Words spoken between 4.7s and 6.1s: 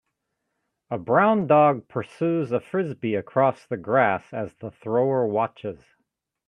thrower watches